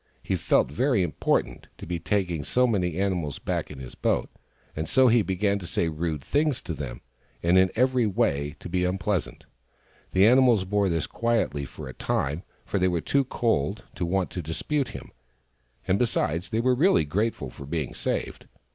He 0.23 0.35
felt 0.35 0.71
very 0.71 1.03
important, 1.03 1.67
to 1.77 1.85
be 1.85 1.99
taking 1.99 2.43
so 2.43 2.65
many 2.65 2.97
animals 2.97 3.37
back 3.37 3.69
in 3.69 3.77
his 3.77 3.93
boat; 3.93 4.31
and 4.75 4.89
so 4.89 5.09
he 5.09 5.21
began 5.21 5.59
to 5.59 5.67
say 5.67 5.89
rude 5.89 6.23
things 6.23 6.59
to 6.63 6.73
them, 6.73 7.01
and 7.43 7.55
in 7.55 7.69
every 7.75 8.07
way 8.07 8.55
to 8.61 8.67
be 8.67 8.83
unpleasant. 8.83 9.45
The 10.13 10.25
animals 10.25 10.65
bore 10.65 10.89
this 10.89 11.05
quietly 11.05 11.65
for 11.65 11.87
a 11.87 11.93
time, 11.93 12.41
for 12.65 12.79
they 12.79 12.87
were 12.87 12.99
too 12.99 13.25
cold 13.25 13.83
to 13.93 14.03
want 14.03 14.31
to 14.31 14.41
dispute 14.41 14.87
with 14.87 14.95
him, 15.03 15.11
and 15.87 15.99
besides, 15.99 16.49
they 16.49 16.61
were 16.61 16.73
really 16.73 17.03
very 17.03 17.13
grateful 17.13 17.51
for 17.51 17.67
being 17.67 17.93
saved. 17.93 18.47